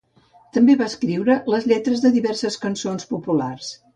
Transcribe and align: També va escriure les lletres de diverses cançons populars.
També 0.55 0.75
va 0.79 0.87
escriure 0.91 1.35
les 1.55 1.69
lletres 1.71 2.03
de 2.07 2.13
diverses 2.17 2.59
cançons 2.65 3.09
populars. 3.15 3.71